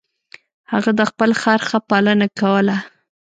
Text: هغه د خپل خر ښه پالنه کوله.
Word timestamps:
هغه 0.71 0.91
د 0.99 1.01
خپل 1.09 1.29
خر 1.41 1.59
ښه 1.69 1.79
پالنه 1.89 2.27
کوله. 2.39 2.77